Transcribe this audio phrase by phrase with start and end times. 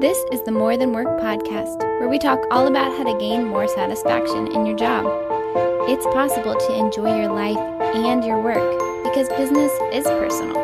[0.00, 3.46] This is the More Than Work podcast, where we talk all about how to gain
[3.46, 5.04] more satisfaction in your job.
[5.90, 7.58] It's possible to enjoy your life
[7.94, 10.56] and your work because business is personal.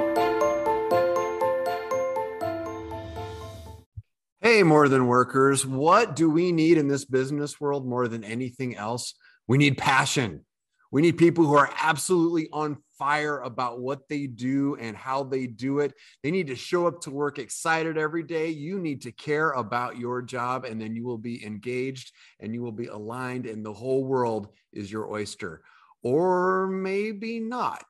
[4.41, 8.75] Hey, more than workers, what do we need in this business world more than anything
[8.75, 9.13] else?
[9.47, 10.47] We need passion.
[10.91, 15.47] We need people who are absolutely on fire about what they do and how they
[15.47, 15.95] do it.
[16.23, 18.49] They need to show up to work excited every day.
[18.49, 22.63] You need to care about your job, and then you will be engaged and you
[22.63, 25.63] will be aligned, and the whole world is your oyster.
[26.03, 27.85] Or maybe not.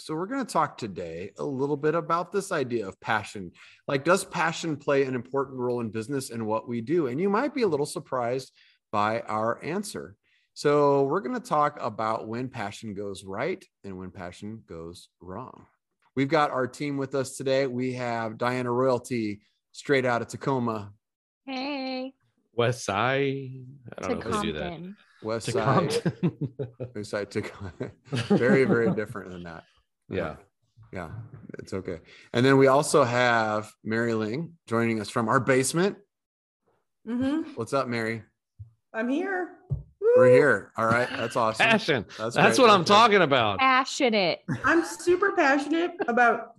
[0.00, 3.52] So, we're going to talk today a little bit about this idea of passion.
[3.86, 7.06] Like, does passion play an important role in business and what we do?
[7.06, 8.52] And you might be a little surprised
[8.90, 10.16] by our answer.
[10.56, 15.66] So, we're going to talk about when passion goes right and when passion goes wrong.
[16.14, 17.66] We've got our team with us today.
[17.66, 19.40] We have Diana Royalty
[19.72, 20.92] straight out of Tacoma.
[21.44, 22.14] Hey.
[22.54, 23.50] West Side.
[23.98, 24.70] I don't To know if they do that.
[24.70, 24.96] Compton.
[25.24, 25.64] West To Side.
[25.64, 26.48] Compton.
[26.94, 27.72] West Side Tacoma.
[28.12, 29.64] very, very different than that.
[30.08, 30.36] yeah.
[30.92, 31.10] Yeah,
[31.58, 31.98] it's okay.
[32.32, 35.96] And then we also have Mary Ling joining us from our basement.
[37.08, 37.50] Mm-hmm.
[37.56, 38.22] What's up, Mary?
[38.92, 39.48] I'm here.
[40.16, 40.72] We're here.
[40.76, 41.08] All right.
[41.10, 41.66] That's awesome.
[41.66, 42.04] Passion.
[42.18, 42.64] That's That's, great.
[42.64, 42.96] what I'm That's great.
[42.96, 43.58] talking about.
[43.58, 44.40] Passionate.
[44.64, 46.54] I'm super passionate about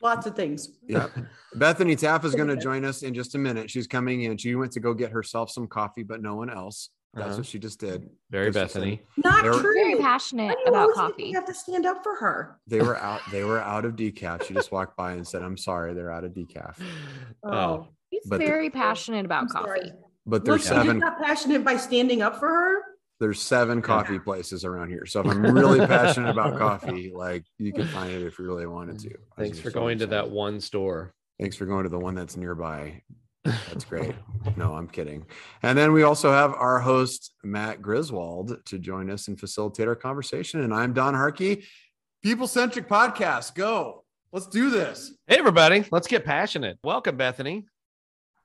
[0.00, 0.70] lots of things.
[0.86, 1.08] Yeah.
[1.54, 3.70] Bethany Taff is going to join us in just a minute.
[3.70, 4.36] She's coming in.
[4.38, 6.90] She went to go get herself some coffee, but no one else.
[7.12, 7.36] That's Uh-huh.
[7.38, 8.08] what she just did.
[8.30, 9.02] Very That's what she Bethany.
[9.16, 9.74] Not They're- true.
[9.74, 11.24] Very passionate about coffee.
[11.24, 12.58] You have to stand up for her.
[12.68, 13.20] They were out.
[13.32, 14.44] They were out of decaf.
[14.44, 16.76] She just walked by and said, "I'm sorry, they're out of decaf."
[17.42, 19.64] Oh, He's But the- very passionate about I'm coffee.
[19.66, 19.92] sorry.
[20.26, 21.00] But Look, there's you just seven.
[21.00, 22.82] got passionate by standing up for her.
[23.18, 25.04] There's seven coffee places around here.
[25.04, 28.66] So if I'm really passionate about coffee, like you can find it if you really
[28.66, 29.08] wanted to.
[29.10, 31.12] Mm, thanks for going to that one store.
[31.38, 33.02] Thanks for going to the one that's nearby.
[33.44, 34.14] That's great.
[34.56, 35.26] No, I'm kidding.
[35.62, 39.94] And then we also have our host, Matt Griswold, to join us and facilitate our
[39.94, 40.62] conversation.
[40.62, 41.64] And I'm Don Harkey.
[42.22, 43.54] People centric podcast.
[43.54, 44.04] Go.
[44.32, 45.12] Let's do this.
[45.26, 45.84] Hey, everybody.
[45.90, 46.78] Let's get passionate.
[46.82, 47.66] Welcome, Bethany.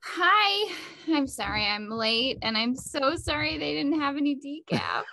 [0.04, 0.74] Hi,
[1.08, 5.04] I'm sorry I'm late, and I'm so sorry they didn't have any decaf.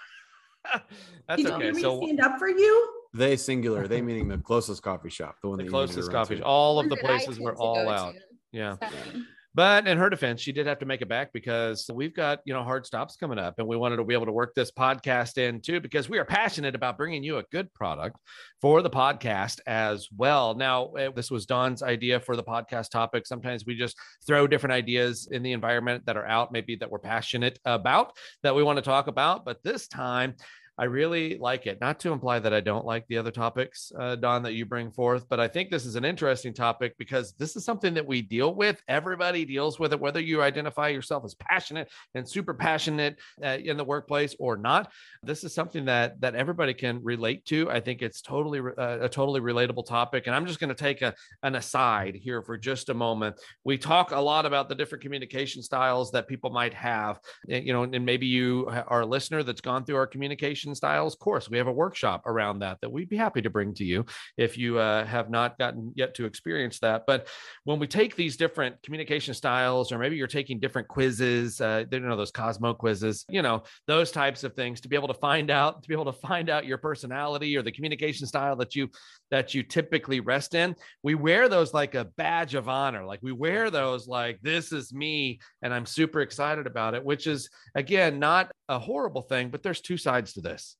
[1.28, 1.64] That's Did you okay.
[1.64, 2.88] hear me So, stand up for you?
[3.14, 5.92] They singular, they meaning the closest coffee shop, the one the that you need to
[5.94, 6.44] closest coffee, to.
[6.44, 8.14] all of the One that I places were all out.
[8.14, 8.20] to.
[8.52, 8.76] Yeah.
[8.80, 9.26] Seven.
[9.54, 12.54] But in her defense, she did have to make it back because we've got, you
[12.54, 15.36] know, hard stops coming up and we wanted to be able to work this podcast
[15.36, 18.16] in too because we are passionate about bringing you a good product
[18.62, 20.54] for the podcast as well.
[20.54, 23.26] Now, eh, this was Don's idea for the podcast topic.
[23.26, 26.98] Sometimes we just throw different ideas in the environment that are out, maybe that we're
[26.98, 29.44] passionate about that we want to talk about.
[29.44, 30.34] But this time,
[30.78, 31.80] I really like it.
[31.80, 34.90] Not to imply that I don't like the other topics, uh, Don, that you bring
[34.90, 38.22] forth, but I think this is an interesting topic because this is something that we
[38.22, 38.80] deal with.
[38.88, 43.76] Everybody deals with it, whether you identify yourself as passionate and super passionate uh, in
[43.76, 44.90] the workplace or not.
[45.22, 47.70] This is something that that everybody can relate to.
[47.70, 50.26] I think it's totally uh, a totally relatable topic.
[50.26, 53.36] And I'm just going to take a, an aside here for just a moment.
[53.64, 57.72] We talk a lot about the different communication styles that people might have eh, you
[57.72, 61.50] know, and maybe you are a listener that's gone through our communication styles course.
[61.50, 64.04] We have a workshop around that that we'd be happy to bring to you
[64.36, 67.04] if you uh, have not gotten yet to experience that.
[67.06, 67.28] But
[67.64, 72.00] when we take these different communication styles, or maybe you're taking different quizzes, uh, you
[72.00, 75.50] know, those Cosmo quizzes, you know, those types of things to be able to find
[75.50, 78.88] out, to be able to find out your personality or the communication style that you
[79.32, 80.76] that you typically rest in.
[81.02, 83.04] We wear those like a badge of honor.
[83.04, 87.26] Like we wear those like this is me, and I'm super excited about it, which
[87.26, 90.76] is again not a horrible thing, but there's two sides to this.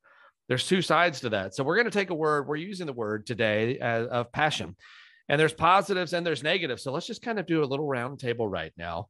[0.49, 1.55] There's two sides to that.
[1.55, 2.47] So we're going to take a word.
[2.47, 4.77] We're using the word today uh, of passion,
[5.31, 6.83] and there's positives and there's negatives.
[6.83, 9.09] So let's just kind of do a little round table right now.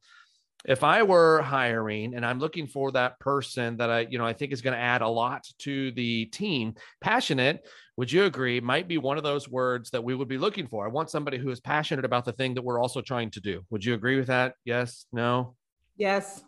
[0.64, 4.32] If I were hiring and I'm looking for that person that I, you know, I
[4.32, 8.86] think is going to add a lot to the team, passionate, would you agree, might
[8.86, 10.86] be one of those words that we would be looking for?
[10.86, 13.62] I want somebody who is passionate about the thing that we're also trying to do.
[13.70, 14.54] Would you agree with that?
[14.64, 15.56] Yes, no?
[15.96, 16.42] Yes.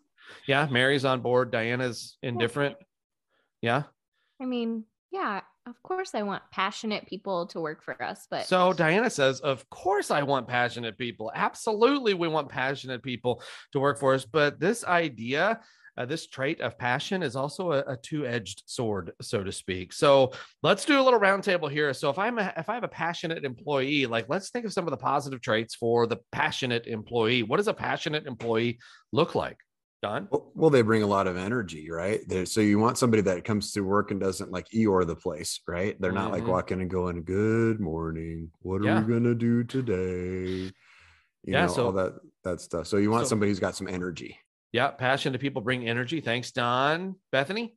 [0.46, 1.50] Yeah, Mary's on board.
[1.50, 2.76] Diana's indifferent.
[3.60, 3.82] Yeah.
[4.40, 8.72] I mean, yeah, of course I want passionate people to work for us, but So
[8.72, 11.30] Diana says, Of course, I want passionate people.
[11.32, 13.40] Absolutely, we want passionate people
[13.72, 14.24] to work for us.
[14.24, 15.60] But this idea,
[15.96, 19.92] uh, this trait of passion is also a, a two-edged sword, so to speak.
[19.92, 20.32] So
[20.64, 21.94] let's do a little roundtable here.
[21.94, 24.88] So if I'm a, if I have a passionate employee, like let's think of some
[24.88, 27.44] of the positive traits for the passionate employee.
[27.44, 28.80] What does a passionate employee
[29.12, 29.58] look like?
[30.04, 30.28] Don?
[30.30, 32.20] Well, well, they bring a lot of energy, right?
[32.28, 35.60] They're, so you want somebody that comes to work and doesn't like Eeyore the place,
[35.66, 35.98] right?
[35.98, 36.48] They're not like Mhm.
[36.48, 38.50] walking and going, "Good morning.
[38.60, 39.02] What are Yeah.
[39.02, 40.70] we gonna do today?"
[41.46, 42.86] you Yeah, know, so- all that that stuff.
[42.86, 44.38] So you want so- somebody who's got some energy.
[44.72, 46.20] Yeah, passionate people bring energy.
[46.20, 47.14] Thanks, Don.
[47.32, 47.74] Bethany.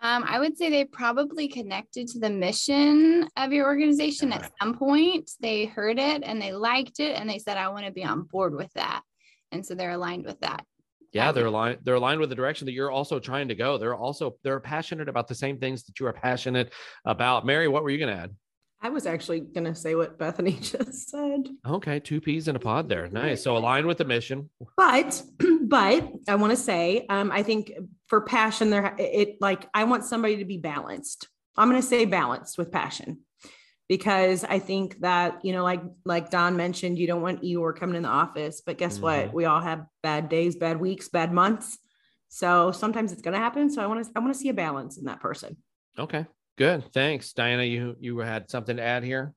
[0.00, 4.52] Um, I would say they probably connected to the mission of your organization Got at
[4.62, 5.30] some point.
[5.40, 8.22] They heard it and they liked it and they said, I want to be on
[8.22, 9.02] board with that.
[9.52, 10.64] And so they're aligned with that.
[11.16, 11.78] Yeah, they're aligned.
[11.82, 13.78] They're aligned with the direction that you're also trying to go.
[13.78, 16.72] They're also they're passionate about the same things that you are passionate
[17.04, 17.44] about.
[17.44, 18.34] Mary, what were you going to add?
[18.82, 21.48] I was actually gonna say what Bethany just said.
[21.66, 23.08] Okay, two peas in a pod there.
[23.08, 23.42] Nice.
[23.42, 24.50] So aligned with the mission.
[24.76, 25.22] But
[25.62, 27.72] but I want to say, um, I think
[28.06, 31.28] for passion, there it like I want somebody to be balanced.
[31.56, 33.20] I'm gonna say balanced with passion.
[33.88, 37.96] Because I think that, you know, like like Don mentioned, you don't want Eeyore coming
[37.96, 39.02] in the office, but guess Mhm.
[39.02, 39.34] what?
[39.34, 41.78] We all have bad days, bad weeks, bad months.
[42.28, 43.70] So sometimes it's gonna happen.
[43.70, 45.56] So I want to I want to see a balance in that person.
[45.98, 46.26] Okay,
[46.58, 46.92] good.
[46.92, 47.62] Thanks, Diana.
[47.62, 49.32] You you had something to add here.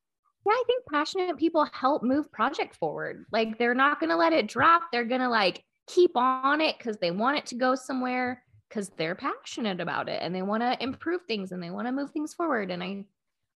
[0.46, 3.26] Yeah, I think passionate people help move project forward.
[3.32, 4.84] Like they're not going to let it drop.
[4.92, 8.90] They're going to like keep on it because they want it to go somewhere because
[8.98, 12.12] they're passionate about it and they want to improve things and they want to move
[12.12, 12.72] things forward.
[12.72, 13.06] And I,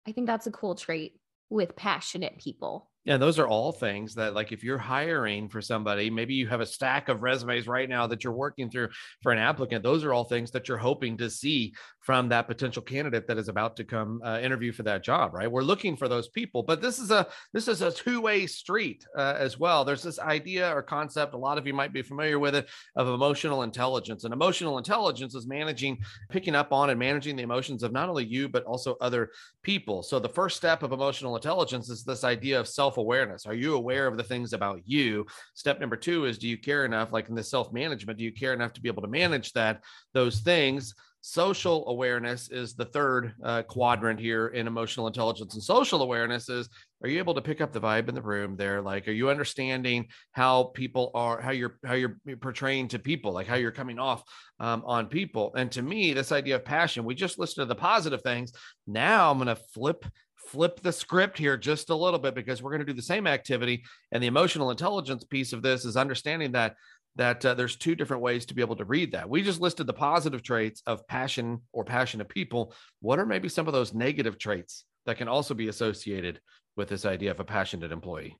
[0.06, 1.18] I think that's a cool trait
[1.50, 2.90] with passionate people.
[3.04, 6.62] Yeah, those are all things that, like, if you're hiring for somebody, maybe you have
[6.62, 8.88] a stack of resumes right now that you're working through
[9.22, 9.82] for an applicant.
[9.82, 13.48] Those are all things that you're hoping to see from that potential candidate that is
[13.48, 15.34] about to come uh, interview for that job.
[15.34, 15.50] Right?
[15.50, 19.06] We're looking for those people, but this is a this is a two way street
[19.16, 19.84] uh, as well.
[19.84, 21.34] There's this idea or concept.
[21.34, 25.34] A lot of you might be familiar with it of emotional intelligence, and emotional intelligence
[25.34, 25.98] is managing,
[26.30, 29.30] picking up on, and managing the emotions of not only you but also other
[29.62, 30.02] people.
[30.02, 33.44] So the first step of emotional intelligence is this idea of self-awareness.
[33.46, 35.26] Are you aware of the things about you?
[35.54, 38.52] Step number 2 is do you care enough like in the self-management, do you care
[38.52, 39.82] enough to be able to manage that
[40.12, 40.94] those things?
[41.22, 46.68] Social awareness is the third uh, quadrant here in emotional intelligence and social awareness is
[47.02, 49.30] are you able to pick up the vibe in the room there like are you
[49.30, 53.98] understanding how people are how you're how you're portraying to people like how you're coming
[53.98, 54.22] off
[54.60, 57.74] um, on people and to me this idea of passion we just listened to the
[57.74, 58.52] positive things
[58.86, 60.04] now i'm going to flip
[60.46, 63.26] flip the script here just a little bit because we're going to do the same
[63.26, 63.84] activity.
[64.12, 66.76] And the emotional intelligence piece of this is understanding that
[67.16, 69.28] that uh, there's two different ways to be able to read that.
[69.28, 72.74] We just listed the positive traits of passion or passionate people.
[73.00, 76.40] What are maybe some of those negative traits that can also be associated
[76.76, 78.36] with this idea of a passionate employee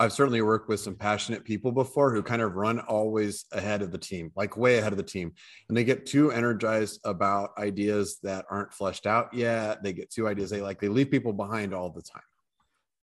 [0.00, 3.90] I've certainly worked with some passionate people before who kind of run always ahead of
[3.90, 5.32] the team, like way ahead of the team.
[5.68, 9.82] And they get too energized about ideas that aren't fleshed out yet.
[9.82, 12.22] They get too ideas they like, they leave people behind all the time.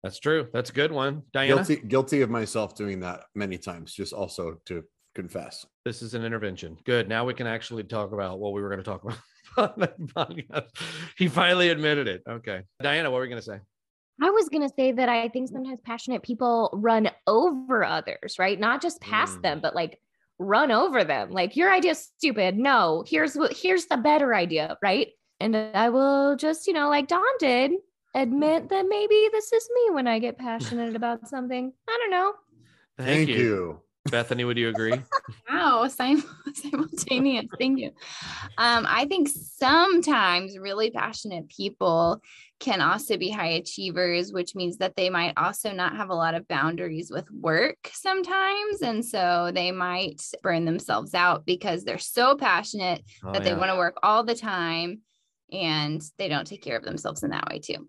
[0.04, 3.94] that's true that's a good one diana Guilty, guilty of myself doing that many times,
[3.94, 4.84] just also to
[5.16, 5.66] confess.
[5.84, 6.78] This is an intervention.
[6.86, 7.10] Good.
[7.10, 9.18] Now we can actually talk about what we were going to talk about.
[9.58, 10.68] on the podcast.
[11.18, 12.22] he finally admitted it.
[12.28, 12.64] Okay.
[12.82, 13.60] Diana, what were you going to say?
[14.22, 18.60] I was going to say that I think sometimes passionate people run over others, right?
[18.60, 19.42] Not just past Mm.
[19.42, 20.00] them, but like
[20.40, 21.32] run over them.
[21.32, 22.58] Like your idea's stupid.
[22.58, 25.10] No, here's what here's the better idea, right?
[25.40, 27.74] And I will just, you know, like Don did,
[28.14, 31.74] admit that maybe this is me when I get passionate about something.
[31.90, 32.34] I don't know.
[32.98, 33.82] Thank, you.
[34.10, 35.02] Bethany, would you agree?
[35.50, 36.24] Wow, sim-
[36.54, 37.46] simultaneous.
[37.60, 37.92] Thank you.
[38.58, 42.20] Um, I think sometimes really passionate people
[42.60, 46.34] can also be high achievers, which means that they might also not have a lot
[46.34, 48.82] of boundaries with work sometimes.
[48.82, 53.72] And so they might burn themselves out because they're so passionate Oh, that they want
[53.72, 55.02] to work all the time
[55.52, 57.88] and they don't take care of themselves in that way too.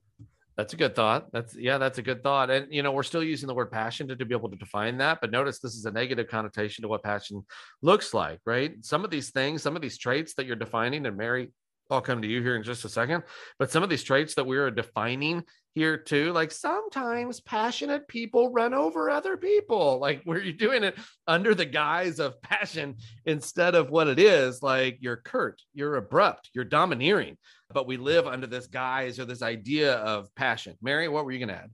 [0.57, 1.31] That's a good thought.
[1.33, 2.51] That's yeah, that's a good thought.
[2.51, 4.97] And you know, we're still using the word passion to, to be able to define
[4.99, 7.45] that, but notice this is a negative connotation to what passion
[7.83, 8.73] looks like, right?
[8.81, 11.53] Some of these things, some of these traits that you're defining, and Mary,
[11.91, 13.23] I'll come to you here in just a second.
[13.59, 15.45] But some of these traits that we are defining
[15.77, 20.01] here too, like sometimes passionate people run over other people.
[20.01, 24.61] Like where you're doing it under the guise of passion instead of what it is,
[24.61, 27.37] like you're curt, you're abrupt, you're domineering
[27.75, 30.77] but we live under this guise or this idea of passion.
[30.81, 31.71] Mary, what were you going to add?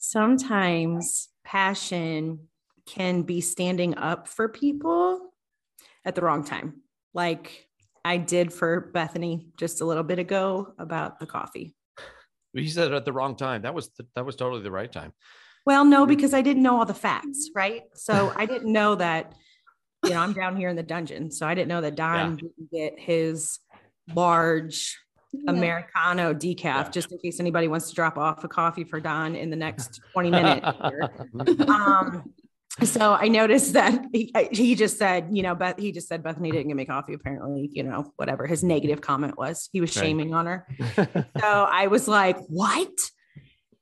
[0.00, 2.48] sometimes passion
[2.86, 5.32] can be standing up for people
[6.04, 6.82] at the wrong time,
[7.14, 7.68] like
[8.04, 11.74] I did for Bethany just a little bit ago about the coffee.
[12.52, 13.62] You said it at the wrong time.
[13.62, 15.12] That was that was totally the right time.
[15.66, 17.82] Well, no, because I didn't know all the facts, right?
[17.94, 19.34] So I didn't know that,
[20.04, 21.30] you know, I'm down here in the dungeon.
[21.30, 23.58] So I didn't know that Don didn't get his
[24.14, 24.98] large
[25.46, 26.88] Americano decaf, Yeah.
[26.90, 30.00] just in case anybody wants to drop off a coffee for Don in the next
[30.14, 30.66] 20 minutes.
[30.88, 31.10] here.
[31.68, 32.32] um,
[32.84, 36.50] so I noticed that he, he just said, you know, Beth, he just said Bethany
[36.50, 37.14] didn't give me coffee.
[37.14, 40.04] Apparently, you know, whatever his negative comment was, he was Right.
[40.04, 40.66] shaming on her.
[41.40, 42.90] So I was like, what?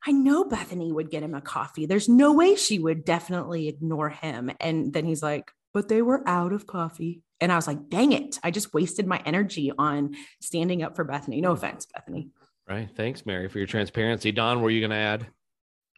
[0.06, 1.86] I know Bethany would get him a coffee.
[1.86, 4.50] There's no way she would definitely ignore him.
[4.60, 7.22] And then he's like, but they were out of coffee.
[7.40, 8.38] And I was like, dang it.
[8.42, 11.40] I just wasted my energy on standing up for Bethany.
[11.40, 11.56] No hmm.
[11.56, 12.30] offense, Bethany.
[12.68, 12.88] Right.
[12.96, 14.30] Thanks, Mary, for your transparency.
[14.30, 15.26] Don, were you going to add?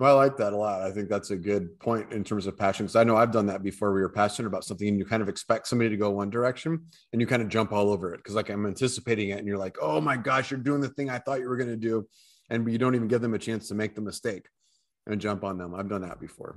[0.00, 0.80] Well, I like that a lot.
[0.80, 2.86] I think that's a good point in terms of passion.
[2.86, 3.92] Because I know I've done that before.
[3.92, 6.86] We were passionate about something and you kind of expect somebody to go one direction
[7.12, 8.16] and you kind of jump all over it.
[8.16, 11.10] Because like I'm anticipating it and you're like, oh my gosh, you're doing the thing
[11.10, 12.08] I thought you were going to do.
[12.48, 14.46] And you don't even give them a chance to make the mistake
[15.06, 15.74] and jump on them.
[15.74, 16.56] I've done that before.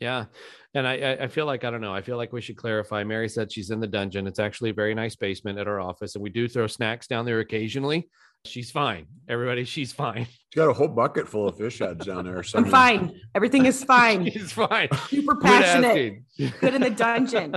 [0.00, 0.24] Yeah.
[0.72, 3.04] And I, I feel like, I don't know, I feel like we should clarify.
[3.04, 4.26] Mary said she's in the dungeon.
[4.26, 6.14] It's actually a very nice basement at our office.
[6.14, 8.08] And we do throw snacks down there occasionally.
[8.44, 9.06] She's fine.
[9.28, 10.24] Everybody, she's fine.
[10.24, 12.42] She's got a whole bucket full of fish heads down there.
[12.54, 13.20] I'm fine.
[13.34, 14.30] Everything is fine.
[14.30, 14.88] she's fine.
[15.08, 16.22] Super passionate.
[16.60, 17.56] Good in the dungeon.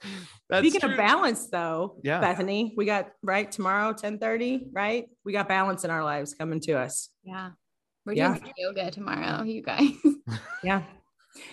[0.54, 0.90] Speaking true.
[0.90, 2.20] of balance, though, Yeah.
[2.20, 5.06] Bethany, we got right tomorrow, 10 30, right?
[5.24, 7.08] We got balance in our lives coming to us.
[7.24, 7.50] Yeah.
[8.06, 8.38] We're Yeah.
[8.38, 9.90] doing yoga tomorrow, you guys.
[10.62, 10.82] Yeah.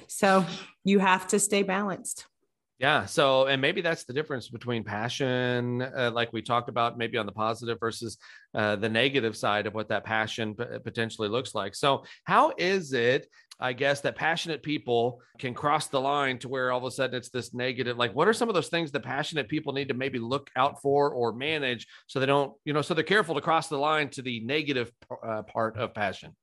[0.08, 0.46] So
[0.84, 2.26] you have to stay balanced.
[2.78, 3.06] Yeah.
[3.06, 7.26] So, and maybe that's the difference between passion, uh, like we talked about, maybe on
[7.26, 8.18] the positive versus
[8.54, 11.74] uh, the negative side of what that passion p- potentially looks like.
[11.74, 13.28] So, how is it,
[13.62, 17.16] I guess, that passionate people can cross the line to where all of a sudden
[17.16, 17.96] it's this negative?
[17.96, 20.82] Like, what are some of those things that passionate people need to maybe look out
[20.82, 24.10] for or manage so they don't, you know, so they're careful to cross the line
[24.10, 24.92] to the negative
[25.26, 26.36] uh, part of passion?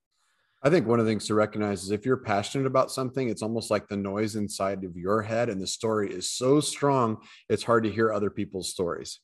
[0.64, 3.42] I think one of the things to recognize is if you're passionate about something, it's
[3.42, 7.64] almost like the noise inside of your head, and the story is so strong, it's
[7.64, 9.19] hard to hear other people's stories.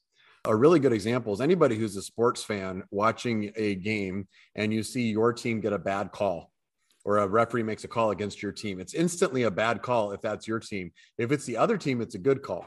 [0.46, 4.26] A really good example is anybody who's a sports fan watching a game
[4.56, 6.50] and you see your team get a bad call
[7.04, 8.80] or a referee makes a call against your team.
[8.80, 10.92] It's instantly a bad call if that's your team.
[11.18, 12.66] If it's the other team, it's a good call.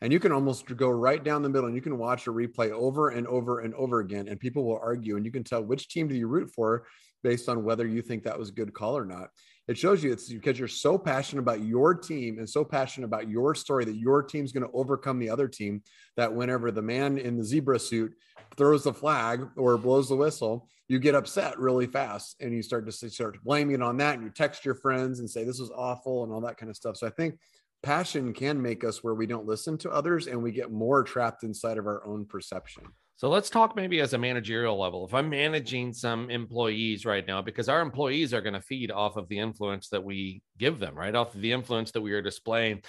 [0.00, 2.70] And you can almost go right down the middle and you can watch a replay
[2.70, 5.88] over and over and over again, and people will argue, and you can tell which
[5.88, 6.86] team do you root for
[7.22, 9.28] based on whether you think that was a good call or not.
[9.68, 13.28] It shows you it's because you're so passionate about your team and so passionate about
[13.28, 15.82] your story that your team's going to overcome the other team.
[16.16, 18.12] That whenever the man in the zebra suit
[18.56, 22.84] throws the flag or blows the whistle, you get upset really fast and you start
[22.86, 24.16] to start blaming on that.
[24.16, 26.76] And you text your friends and say, This was awful and all that kind of
[26.76, 26.96] stuff.
[26.96, 27.38] So I think
[27.82, 31.44] passion can make us where we don't listen to others and we get more trapped
[31.44, 32.84] inside of our own perception.
[33.20, 35.04] So let's talk maybe as a managerial level.
[35.04, 39.18] If I'm managing some employees right now, because our employees are going to feed off
[39.18, 41.14] of the influence that we give them, right?
[41.14, 42.80] Off of the influence that we are displaying.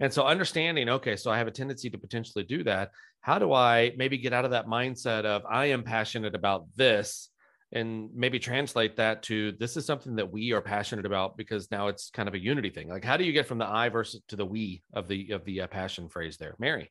[0.00, 2.92] And so understanding, okay, so I have a tendency to potentially do that.
[3.20, 7.28] How do I maybe get out of that mindset of I am passionate about this
[7.70, 11.88] and maybe translate that to this is something that we are passionate about because now
[11.88, 12.88] it's kind of a unity thing.
[12.88, 15.44] Like how do you get from the I versus to the we of the of
[15.44, 16.56] the uh, passion phrase there?
[16.58, 16.90] Mary.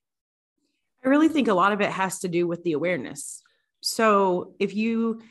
[1.03, 3.41] I really think a lot of it has to do with the awareness.
[3.81, 5.21] So if you,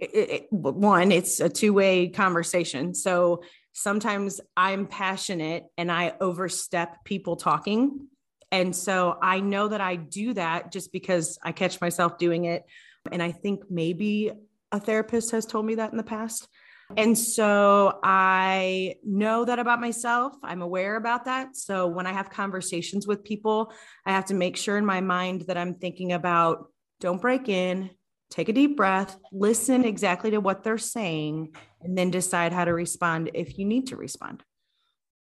[0.00, 2.94] it, it, one, it's a two way conversation.
[2.94, 8.06] So sometimes I'm passionate and I overstep people talking.
[8.52, 12.64] And so I know that I do that just because I catch myself doing it.
[13.10, 14.30] And I think maybe
[14.70, 16.48] a therapist has told me that in the past.
[16.96, 20.34] And so I know that about myself.
[20.42, 21.56] I'm aware about that.
[21.56, 23.72] So when I have conversations with people,
[24.06, 27.90] I have to make sure in my mind that I'm thinking about don't break in,
[28.30, 32.72] take a deep breath, listen exactly to what they're saying, and then decide how to
[32.72, 34.42] respond if you need to respond.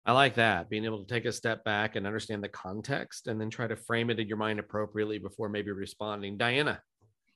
[0.05, 3.41] I like that being able to take a step back and understand the context and
[3.41, 6.37] then try to frame it in your mind appropriately before maybe responding.
[6.37, 6.79] Diana.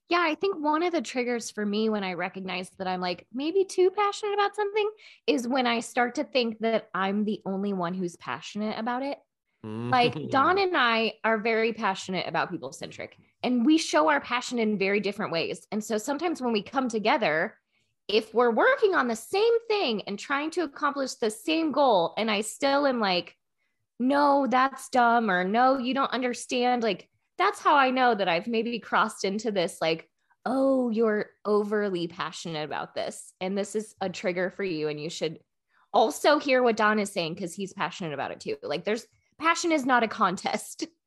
[0.09, 3.27] Yeah, I think one of the triggers for me when I recognize that I'm like
[3.31, 4.89] maybe too passionate about something
[5.27, 9.19] is when I start to think that I'm the only one who's passionate about it.
[9.61, 10.63] Like Don mm.
[10.63, 14.99] and I are very passionate about people centric and we show our passion in very
[14.99, 15.67] different ways.
[15.71, 17.55] And so sometimes when we come together,
[18.07, 22.31] if we're working on the same thing and trying to accomplish the same goal, and
[22.31, 23.35] I still am like,
[23.99, 27.07] no, that's dumb, or no, you don't understand, like
[27.39, 30.07] that's how I know that I've maybe crossed into this, like,
[30.45, 33.33] oh, you're overly passionate about this.
[33.41, 34.89] And this is a trigger for you.
[34.89, 35.39] And you should
[35.93, 38.57] also hear what Don is saying because he's passionate about it too.
[38.61, 39.07] Like, there's
[39.39, 40.85] passion is not a contest.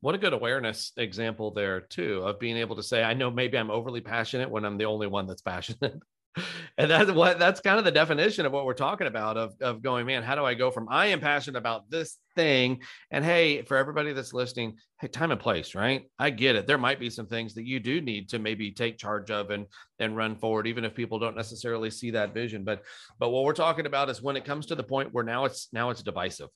[0.00, 3.58] What a good awareness example there, too, of being able to say, I know maybe
[3.58, 5.92] I'm overly passionate when I'm the only one that's passionate.
[6.78, 9.82] and that's what that's kind of the definition of what we're talking about of, of
[9.82, 12.82] going, man, how do I go from I am passionate about this thing?
[13.10, 16.02] And hey, for everybody that's listening, hey, time and place, right?
[16.18, 16.66] I get it.
[16.66, 19.66] There might be some things that you do need to maybe take charge of and
[19.98, 22.64] and run forward, even if people don't necessarily see that vision.
[22.64, 22.82] But
[23.18, 25.68] but what we're talking about is when it comes to the point where now it's
[25.72, 26.48] now it's divisive.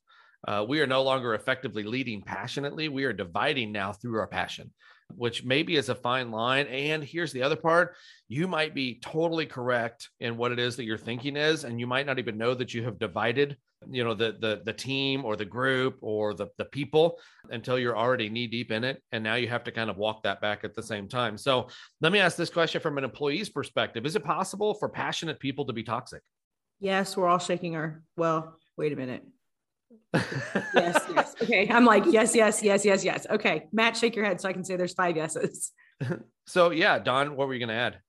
[0.47, 2.89] Uh, we are no longer effectively leading passionately.
[2.89, 4.73] We are dividing now through our passion.
[5.17, 6.67] Which maybe is a fine line.
[6.67, 7.97] And here's the other part
[8.29, 11.87] you might be totally correct in what it is that you're thinking is, and you
[11.87, 13.57] might not even know that you have divided
[13.91, 17.19] you know the the the team or the group or the the people
[17.51, 20.23] until you're already knee deep in it and now you have to kind of walk
[20.23, 21.67] that back at the same time so
[22.01, 25.65] let me ask this question from an employee's perspective is it possible for passionate people
[25.65, 26.23] to be toxic
[26.83, 28.03] Yes, we're all shaking our.
[28.17, 29.23] Well, wait a minute.
[30.15, 31.35] Yes, yes.
[31.43, 31.69] Okay.
[31.69, 33.27] I'm like, yes, yes, yes, yes, yes.
[33.29, 33.67] Okay.
[33.73, 35.73] Matt, shake your head so I can say there's five yeses.
[36.47, 38.01] so yeah don what were you going to add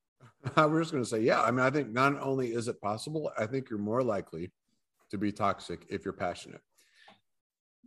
[0.55, 1.41] I was just going to say, yeah.
[1.41, 4.51] I mean, I think not only is it possible, I think you're more likely
[5.11, 6.61] to be toxic if you're passionate.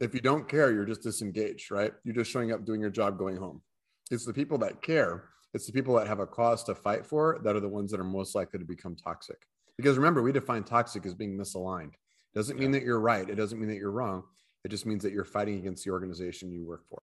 [0.00, 1.92] If you don't care, you're just disengaged, right?
[2.04, 3.62] You're just showing up, doing your job, going home.
[4.10, 5.24] It's the people that care,
[5.54, 8.00] it's the people that have a cause to fight for that are the ones that
[8.00, 9.38] are most likely to become toxic.
[9.76, 11.94] Because remember, we define toxic as being misaligned.
[12.36, 13.28] Doesn't mean that you're right.
[13.28, 14.22] It doesn't mean that you're wrong.
[14.62, 17.00] It just means that you're fighting against the organization you work for.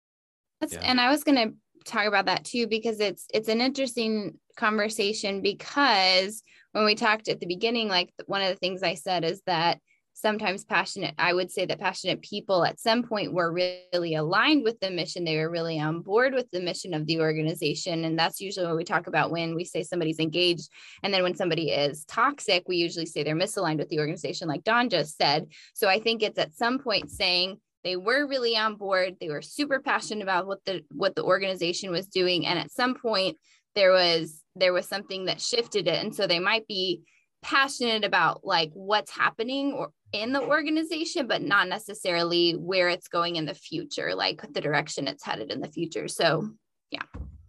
[0.60, 0.82] That's, Yeah.
[0.84, 1.54] And I was going to
[1.84, 6.42] talk about that too because it's it's an interesting conversation because
[6.72, 9.80] when we talked at the beginning, like one of the things I said is that
[10.16, 14.80] sometimes passionate, I would say that passionate people at some point were really aligned with
[14.80, 15.24] the mission.
[15.24, 18.02] They were really on board with the mission of the organization.
[18.06, 20.70] And that's usually what we talk about when we say somebody's engaged.
[21.02, 24.64] And then when somebody is toxic, we usually say they're misaligned with the organization, like
[24.64, 25.48] Don just said.
[25.74, 29.42] So I think it's at some point saying, they were really on board they were
[29.42, 33.36] super passionate about what the what the organization was doing and at some point
[33.76, 37.02] there was there was something that shifted it and so they might be
[37.42, 39.90] passionate about like what's happening or
[40.22, 45.06] in the organization but not necessarily where it's going in the future like the direction
[45.06, 46.48] it's headed in the future so
[46.90, 47.02] Yeah,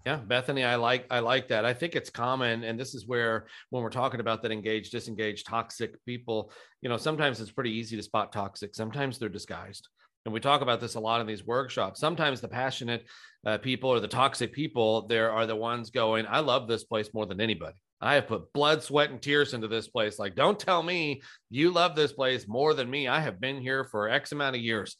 [0.05, 1.65] Yeah, Bethany, I like I like that.
[1.65, 5.45] I think it's common, and this is where when we're talking about that engaged, disengaged,
[5.45, 8.74] toxic people, you know, sometimes it's pretty easy to spot toxic.
[8.74, 9.88] Sometimes they're disguised,
[10.25, 12.00] and we talk about this a lot in these workshops.
[12.00, 13.05] Sometimes the passionate
[13.45, 17.13] uh, people or the toxic people, there are the ones going, "I love this place
[17.13, 17.77] more than anybody.
[18.00, 20.20] I have put blood, sweat, and tears into this place.
[20.20, 23.08] Like, don't tell me you love this place more than me.
[23.08, 24.98] I have been here for X amount of years."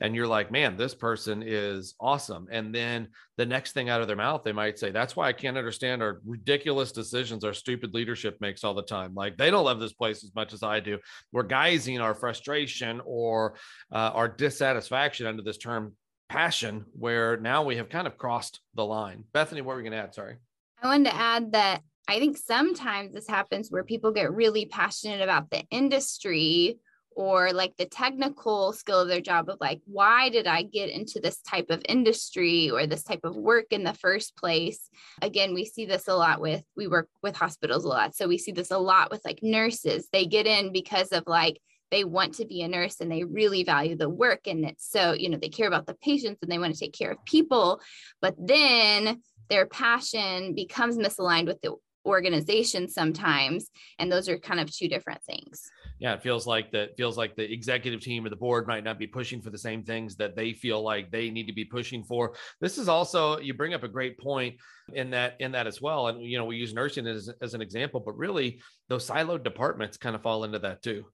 [0.00, 2.46] And you're like, man, this person is awesome.
[2.50, 5.32] And then the next thing out of their mouth, they might say, That's why I
[5.32, 9.14] can't understand our ridiculous decisions our stupid leadership makes all the time.
[9.14, 10.98] Like they don't love this place as much as I do.
[11.32, 13.54] We're guising our frustration or
[13.92, 15.94] uh, our dissatisfaction under this term
[16.28, 19.24] passion, where now we have kind of crossed the line.
[19.32, 20.14] Bethany, what were we going to add?
[20.14, 20.36] Sorry.
[20.80, 25.20] I wanted to add that I think sometimes this happens where people get really passionate
[25.20, 26.78] about the industry
[27.14, 31.20] or like the technical skill of their job of like, why did I get into
[31.20, 34.88] this type of industry or this type of work in the first place?
[35.20, 38.14] Again, we see this a lot with, we work with hospitals a lot.
[38.14, 40.08] So we see this a lot with like nurses.
[40.10, 43.64] They get in because of like, they want to be a nurse and they really
[43.64, 46.58] value the work and it's so you know they care about the patients and they
[46.58, 47.80] want to take care of people
[48.20, 51.74] but then their passion becomes misaligned with the
[52.08, 56.96] organization sometimes and those are kind of two different things yeah, it feels like that
[56.96, 59.82] feels like the executive team or the board might not be pushing for the same
[59.82, 62.34] things that they feel like they need to be pushing for.
[62.60, 64.56] This is also you bring up a great point
[64.92, 66.06] in that in that as well.
[66.08, 69.96] And you know, we use nursing as, as an example, but really those siloed departments
[69.96, 71.04] kind of fall into that too.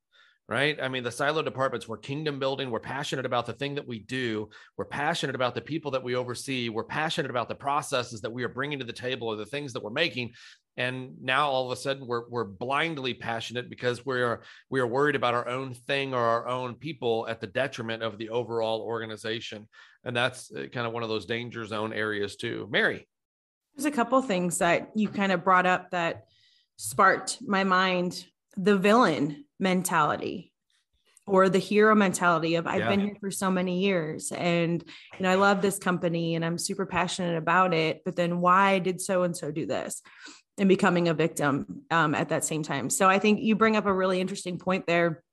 [0.47, 0.79] Right.
[0.79, 2.71] I mean, the silo departments, we're kingdom building.
[2.71, 4.51] We're passionate about the thing that we do.
[4.77, 6.69] We're passionate about the people that we oversee.
[6.69, 9.73] We're passionate about the processes that we are bringing to the table or the things
[9.73, 10.33] that we're making
[10.77, 14.87] and now all of a sudden we're we're blindly passionate because we are we are
[14.87, 18.81] worried about our own thing or our own people at the detriment of the overall
[18.83, 19.69] organization
[20.05, 23.07] and that's uh, kind of one of those danger zone areas too mary
[23.77, 26.25] There's a couple things that you kind of brought up that
[26.77, 28.25] sparked my mind.
[28.57, 30.53] The villain mentality
[31.27, 32.89] or the hero mentality of I've Yeah.
[32.91, 34.85] been here for so many years and
[35.15, 38.79] you know I love this company and I'm super passionate about it, but then why
[38.79, 40.03] did so and so do this?
[40.57, 42.89] And becoming a victim um, at that same time.
[42.89, 45.25] So I think you bring up a really interesting point there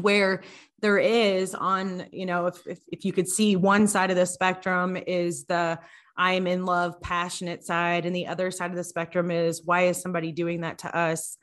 [0.00, 0.42] where
[0.80, 4.26] there is on you know if, if if you could see one side of the
[4.26, 5.78] spectrum is the
[6.16, 10.00] i'm in love passionate side and the other side of the spectrum is why is
[10.00, 11.36] somebody doing that to us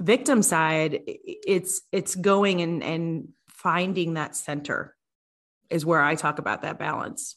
[0.00, 4.94] victim side it's it's going and and finding that center
[5.70, 7.36] is where i talk about that balance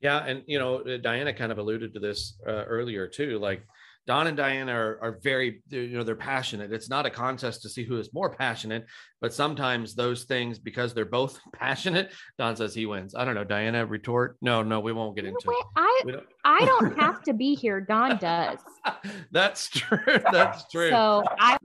[0.00, 3.62] yeah and you know diana kind of alluded to this uh, earlier too like
[4.08, 7.68] don and diana are, are very you know they're passionate it's not a contest to
[7.68, 8.84] see who is more passionate
[9.20, 13.44] but sometimes those things because they're both passionate don says he wins i don't know
[13.44, 17.34] diana retort no no we won't get into it I don't I don't have to
[17.34, 17.80] be here.
[17.80, 18.58] Don does.
[19.30, 20.18] That's true.
[20.32, 20.90] That's true.
[20.90, 21.58] So I.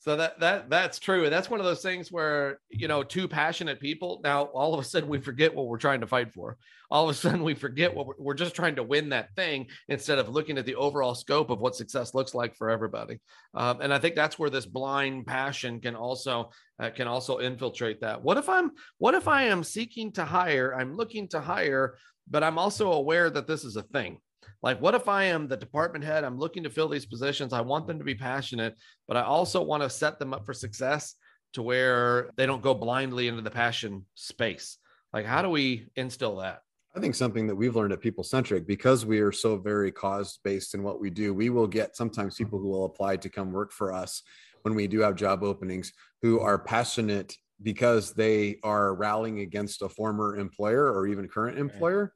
[0.00, 3.28] So that that that's true, and that's one of those things where you know two
[3.28, 4.22] passionate people.
[4.24, 6.56] Now all of a sudden we forget what we're trying to fight for.
[6.90, 9.66] All of a sudden we forget what we're, we're just trying to win that thing
[9.88, 13.20] instead of looking at the overall scope of what success looks like for everybody.
[13.52, 18.00] Um, and I think that's where this blind passion can also uh, can also infiltrate
[18.00, 18.22] that.
[18.22, 20.74] What if I'm what if I am seeking to hire?
[20.74, 24.16] I'm looking to hire, but I'm also aware that this is a thing
[24.62, 26.24] like, what if I am the department head?
[26.24, 27.52] I'm looking to fill these positions.
[27.52, 28.74] I want them to be passionate,
[29.08, 31.14] but I also want to set them up for success
[31.54, 34.78] to where they don't go blindly into the passion space.
[35.12, 36.60] Like, how do we instill that?
[36.94, 40.40] I think something that we've learned at People Centric, because we are so very cause
[40.42, 43.52] based in what we do, we will get sometimes people who will apply to come
[43.52, 44.22] work for us
[44.62, 49.88] when we do have job openings who are passionate because they are rallying against a
[49.88, 52.12] former employer or even current employer.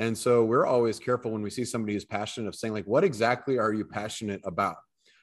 [0.00, 3.04] And so we're always careful when we see somebody who's passionate of saying, like, what
[3.04, 4.76] exactly are you passionate about?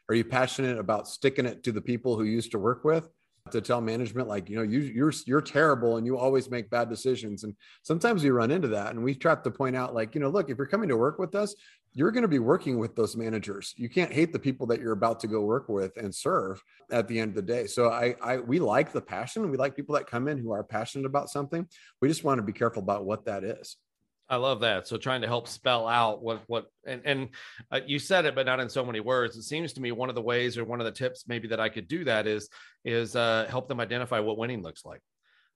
[0.08, 3.10] Are you passionate about sticking it to the people who used to work with?
[3.52, 6.90] To tell management, like, you know, you, you're you're terrible and you always make bad
[6.90, 7.44] decisions.
[7.46, 8.90] And sometimes we run into that.
[8.94, 11.18] And we try to point out, like, you know, look, if you're coming to work
[11.18, 11.56] with us,
[11.94, 13.74] you're going to be working with those managers.
[13.78, 16.62] You can't hate the people that you're about to go work with and serve
[16.92, 17.68] at the end of the day.
[17.68, 19.50] So I, I we like the passion.
[19.50, 21.66] We like people that come in who are passionate about something.
[22.02, 23.78] We just want to be careful about what that is.
[24.30, 24.88] I love that.
[24.88, 27.30] So trying to help spell out what what and and
[27.72, 29.38] uh, you said it, but not in so many words.
[29.38, 31.60] It seems to me one of the ways or one of the tips maybe that
[31.60, 32.50] I could do that is
[32.84, 35.02] is uh, help them identify what winning looks like.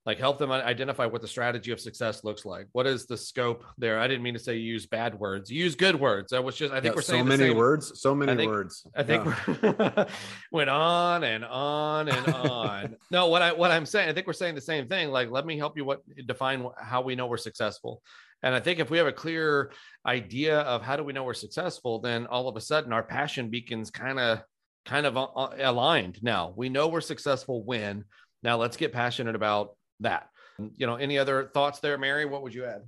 [0.03, 2.67] Like help them identify what the strategy of success looks like.
[2.71, 3.99] What is the scope there?
[3.99, 5.51] I didn't mean to say use bad words.
[5.51, 6.33] Use good words.
[6.33, 6.73] I was just.
[6.73, 7.57] I think yeah, we're saying so many same.
[7.57, 8.01] words.
[8.01, 8.87] So many I think, words.
[8.95, 9.25] I think
[9.61, 10.05] yeah.
[10.51, 12.95] went on and on and on.
[13.11, 15.11] no, what I what I'm saying, I think we're saying the same thing.
[15.11, 15.85] Like, let me help you.
[15.85, 18.01] What define how we know we're successful.
[18.43, 19.71] And I think if we have a clear
[20.05, 23.49] idea of how do we know we're successful, then all of a sudden our passion
[23.49, 24.41] beacons kind of
[24.85, 26.21] kind of uh, uh, aligned.
[26.23, 28.05] Now we know we're successful when.
[28.43, 30.29] Now let's get passionate about that.
[30.75, 32.25] You know, any other thoughts there, Mary?
[32.25, 32.81] What would you add?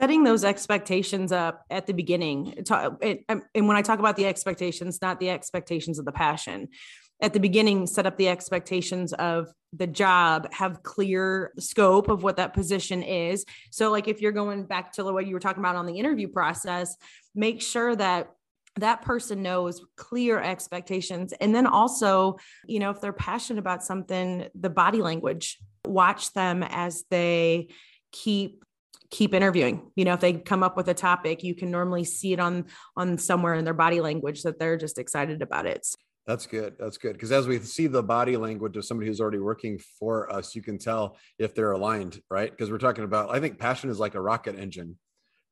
[0.00, 2.64] Setting those expectations up at the beginning.
[2.68, 6.68] And when I talk about the expectations, not the expectations of the passion,
[7.22, 12.36] at the beginning set up the expectations of the job have clear scope of what
[12.36, 13.44] that position is.
[13.70, 16.28] So like if you're going back to what you were talking about on the interview
[16.28, 16.96] process
[17.34, 18.32] make sure that
[18.76, 21.32] that person knows clear expectations.
[21.40, 26.62] And then also you know if they're passionate about something the body language watch them
[26.62, 27.68] as they
[28.12, 28.64] keep
[29.10, 29.90] keep interviewing.
[29.94, 32.66] You know if they come up with a topic you can normally see it on
[32.96, 35.86] on somewhere in their body language that they're just excited about it
[36.26, 36.76] that's good.
[36.78, 37.14] That's good.
[37.14, 40.62] Because as we see the body language of somebody who's already working for us, you
[40.62, 42.50] can tell if they're aligned, right?
[42.50, 44.96] Because we're talking about, I think passion is like a rocket engine,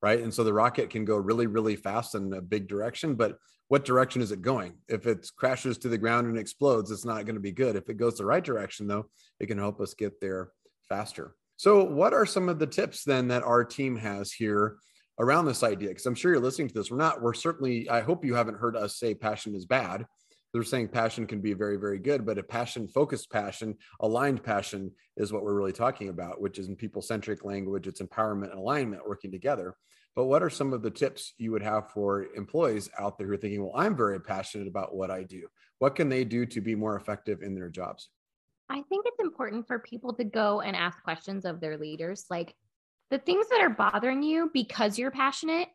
[0.02, 0.20] right?
[0.20, 3.85] And so the rocket can go really, really fast in a big direction, but what
[3.85, 4.74] direction is it going?
[4.88, 7.76] If it crashes to the ground and explodes, it's not going to be good.
[7.76, 10.52] If it goes the right direction, though, it can help us get there
[10.88, 11.35] faster.
[11.57, 14.78] So, what are some of the tips then that our team has here
[15.18, 15.88] around this idea?
[15.88, 16.90] Because I'm sure you're listening to this.
[16.90, 20.07] We're not, we're certainly, I hope you haven't heard us say passion is bad
[20.52, 24.90] they're saying passion can be very very good but a passion focused passion aligned passion
[25.16, 28.58] is what we're really talking about which is in people centric language it's empowerment and
[28.58, 29.74] alignment working together.
[30.14, 33.34] But what are some of the tips you would have for employees out there who
[33.34, 35.46] are thinking well i'm very passionate about what i do.
[35.78, 38.08] What can they do to be more effective in their jobs?
[38.68, 42.26] I think it's important for people to go and ask questions of their leaders.
[42.28, 42.54] Like
[43.11, 45.68] the things that are bothering you because you're passionate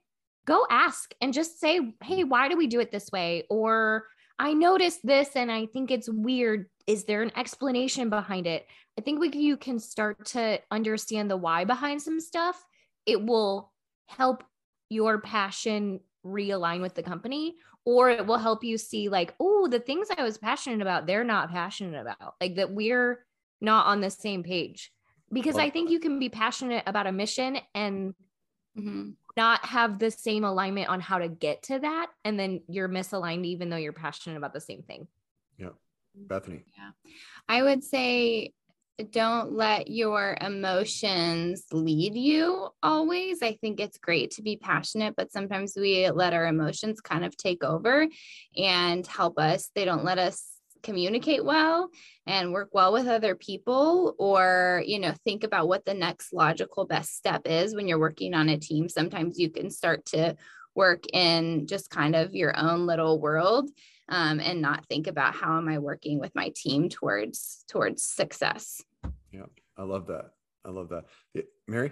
[0.45, 3.45] go ask and just say hey why do we do it this way?
[3.49, 4.05] Or
[4.39, 6.67] I noticed this and I think it's weird.
[6.88, 8.65] Is there an explanation behind it?
[8.98, 12.62] I think we, you can start to understand the why behind some stuff.
[13.06, 13.72] It will
[14.08, 14.43] help
[14.89, 19.80] your passion realign with the company, or it will help you see, like, oh, the
[19.80, 23.26] things I was passionate about, they're not passionate about, like that we're
[23.62, 24.91] not on the same page.
[25.32, 28.13] Because well, I think you can be passionate about a mission and
[28.78, 32.89] mm-hmm not have the same alignment on how to get to that and then you're
[32.89, 35.08] misaligned even though you're passionate about the same thing
[35.58, 35.69] yeah
[36.15, 36.91] bethany yeah
[37.48, 38.52] i would say
[39.12, 43.41] don't let your emotions lead you always.
[43.41, 47.36] I think it's great to be passionate, but sometimes we let our emotions kind of
[47.36, 48.08] take over
[48.56, 49.72] and help us.
[49.74, 50.52] They don't let us
[50.84, 51.89] communicate well
[52.28, 56.86] and work well with other people or you know think about what the next logical
[56.86, 58.88] best step is when you're working on a team.
[58.89, 60.36] Sometimes you can start to
[60.76, 63.69] work in just kind of your own little world
[64.10, 68.84] um, and not think about how am i working with my team towards towards success.
[69.32, 69.46] Yeah
[69.78, 70.32] i love that.
[70.65, 71.06] I love that.
[71.67, 71.91] Mary?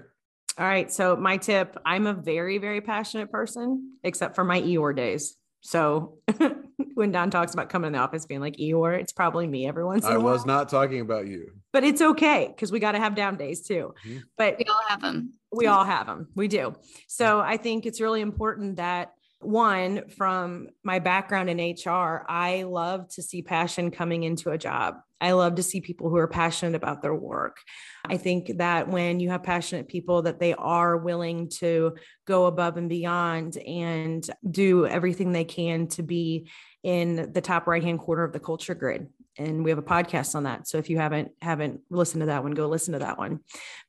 [0.57, 4.95] All right so my tip i'm a very very passionate person except for my eeyore
[4.95, 6.17] days so
[6.95, 9.85] when Don talks about coming in the office being like Eeyore, it's probably me every
[9.85, 10.29] once in I a while.
[10.29, 11.51] I was not talking about you.
[11.71, 13.93] but it's okay because we got to have down days too.
[14.05, 14.23] Mhm.
[14.37, 15.33] But We all have them.
[15.51, 16.27] we all have them.
[16.35, 16.73] We do.
[17.07, 23.07] So I think it's really important that one, from my background in HR, I love
[23.09, 24.95] to see passion coming into a job.
[25.19, 27.57] I love to see people who are passionate about their work.
[28.05, 32.77] I think that when you have passionate people that they are willing to go above
[32.77, 36.49] and beyond and do everything they can to be
[36.83, 40.35] in the top right hand corner of the culture grid and we have a podcast
[40.35, 43.17] on that so if you haven't haven't listened to that one go listen to that
[43.17, 43.39] one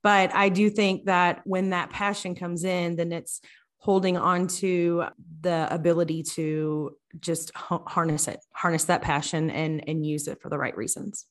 [0.02, 3.40] but i do think that when that passion comes in then it's
[3.82, 5.04] holding on to
[5.40, 10.56] the ability to just harness it harness that passion and and use it for the
[10.56, 11.26] right reasons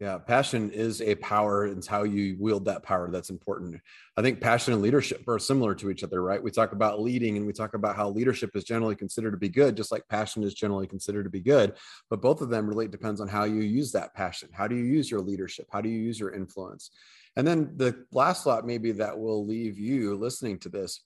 [0.00, 1.66] Yeah, passion is a power.
[1.66, 3.80] It's how you wield that power that's important.
[4.18, 6.42] I think passion and leadership are similar to each other, right?
[6.42, 9.48] We talk about leading and we talk about how leadership is generally considered to be
[9.48, 11.74] good, just like passion is generally considered to be good.
[12.10, 14.50] But both of them really depends on how you use that passion.
[14.52, 15.68] How do you use your leadership?
[15.70, 16.90] How do you use your influence?
[17.36, 21.04] And then the last thought, maybe that will leave you listening to this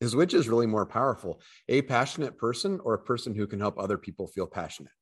[0.00, 3.78] is which is really more powerful, a passionate person or a person who can help
[3.78, 4.92] other people feel passionate?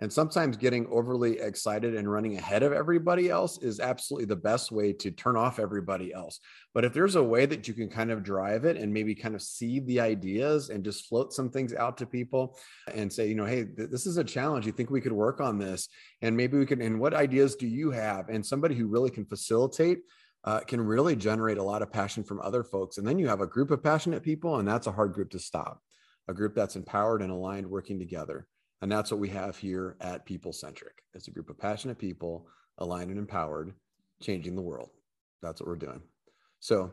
[0.00, 4.72] And sometimes getting overly excited and running ahead of everybody else is absolutely the best
[4.72, 6.40] way to turn off everybody else.
[6.74, 9.36] But if there's a way that you can kind of drive it and maybe kind
[9.36, 12.58] of seed the ideas and just float some things out to people
[12.92, 14.66] and say, you know, hey, th- this is a challenge.
[14.66, 15.88] You think we could work on this?
[16.22, 18.28] And maybe we can, and what ideas do you have?
[18.30, 19.98] And somebody who really can facilitate
[20.44, 22.98] uh, can really generate a lot of passion from other folks.
[22.98, 25.38] And then you have a group of passionate people, and that's a hard group to
[25.38, 25.82] stop,
[26.28, 28.46] a group that's empowered and aligned working together.
[28.82, 31.02] And that's what we have here at People Centric.
[31.14, 32.46] It's a group of passionate people,
[32.78, 33.72] aligned and empowered,
[34.20, 34.90] changing the world.
[35.42, 36.02] That's what we're doing.
[36.60, 36.92] So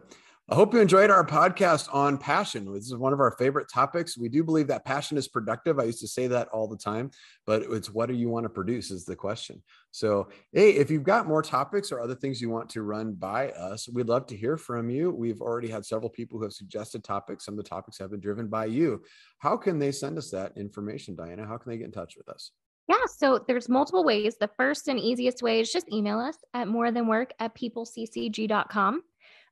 [0.52, 2.74] I hope you enjoyed our podcast on passion.
[2.74, 4.18] This is one of our favorite topics.
[4.18, 5.80] We do believe that passion is productive.
[5.80, 7.12] I used to say that all the time,
[7.46, 9.64] but it's what do you want to produce is the question.
[9.92, 13.52] So, hey, if you've got more topics or other things you want to run by
[13.52, 15.12] us, we'd love to hear from you.
[15.12, 17.46] We've already had several people who have suggested topics.
[17.46, 19.04] Some of the topics have been driven by you.
[19.38, 21.48] How can they send us that information, Diana?
[21.48, 22.52] How can they get in touch with us?
[22.90, 24.36] Yeah, so there's multiple ways.
[24.36, 29.04] The first and easiest way is just email us at more than work at peopleccg.com.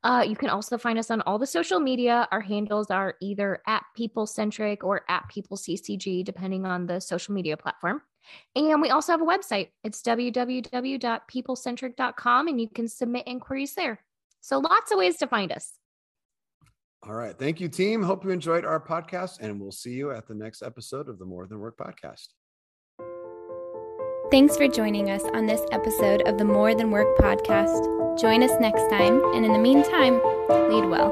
[0.03, 2.27] Uh, you can also find us on all the social media.
[2.31, 8.01] Our handles are either at peoplecentric or at peopleccg, depending on the social media platform.
[8.55, 9.71] And we also have a website.
[9.83, 13.99] It's www.peoplecentric.com, and you can submit inquiries there.
[14.41, 15.73] So lots of ways to find us.
[17.03, 17.38] All right.
[17.38, 18.03] Thank you, team.
[18.03, 21.25] Hope you enjoyed our podcast, and we'll see you at the next episode of the
[21.25, 22.27] More Than Work podcast.
[24.31, 28.19] Thanks for joining us on this episode of the More Than Work podcast.
[28.21, 30.21] Join us next time, and in the meantime,
[30.69, 31.09] lead well.